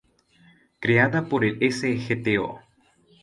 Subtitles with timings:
[0.79, 2.61] Creada por el Sgto.